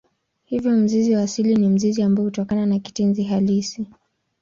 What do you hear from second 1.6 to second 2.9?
mzizi ambao hutokana na